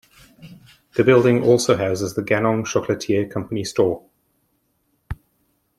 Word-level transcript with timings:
The 0.95 1.03
building 1.03 1.43
also 1.43 1.77
houses 1.77 2.15
the 2.15 2.23
Ganong 2.23 2.63
Chocolatier 2.63 3.29
company 3.29 3.63
store. 3.63 4.03